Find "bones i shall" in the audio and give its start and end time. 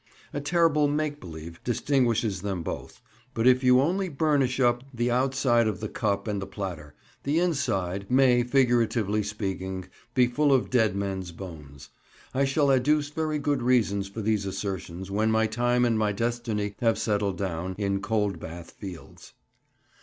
11.31-12.71